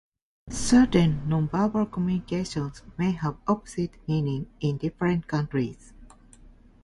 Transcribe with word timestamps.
Certain 0.49 1.29
non-verbal 1.29 1.85
communications 1.85 2.81
may 2.97 3.11
have 3.11 3.37
opposite 3.47 3.91
meanings 4.07 4.47
in 4.59 4.75
different 4.79 5.27
countries. 5.27 5.93